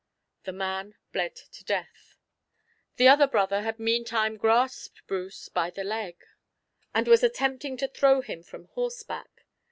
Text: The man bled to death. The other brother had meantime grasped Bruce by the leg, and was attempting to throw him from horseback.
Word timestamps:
The 0.45 0.51
man 0.51 0.95
bled 1.11 1.35
to 1.35 1.63
death. 1.63 2.17
The 2.95 3.07
other 3.07 3.27
brother 3.27 3.61
had 3.61 3.77
meantime 3.79 4.35
grasped 4.35 5.05
Bruce 5.05 5.47
by 5.47 5.69
the 5.69 5.83
leg, 5.83 6.17
and 6.91 7.07
was 7.07 7.21
attempting 7.21 7.77
to 7.77 7.87
throw 7.87 8.21
him 8.21 8.41
from 8.41 8.65
horseback. 8.69 9.45